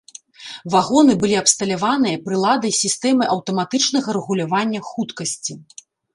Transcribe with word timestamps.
Вагоны 0.75 1.13
былі 1.23 1.35
абсталяваныя 1.41 2.21
прыладай 2.25 2.73
сістэмы 2.81 3.29
аўтаматычнага 3.35 4.09
рэгулявання 4.19 4.79
хуткасці. 4.91 5.53